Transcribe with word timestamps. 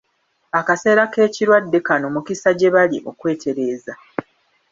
Akaseera 0.59 1.03
k'ekirwadde 1.13 1.79
kano 1.87 2.07
mukisa 2.13 2.49
gye 2.57 2.69
bali 2.75 2.97
okweetereza. 3.09 3.93